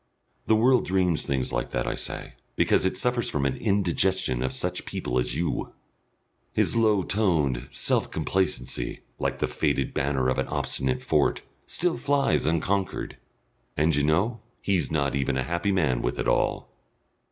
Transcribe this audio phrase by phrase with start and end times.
[0.47, 4.51] "The world dreams things like that," I say, "because it suffers from an indigestion of
[4.51, 5.73] such people as you."
[6.53, 12.47] His low toned self complacency, like the faded banner of an obstinate fort, still flies
[12.47, 13.17] unconquered.
[13.77, 16.71] And you know, he's not even a happy man with it all!